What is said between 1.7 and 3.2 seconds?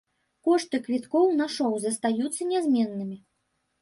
застаюцца нязменнымі.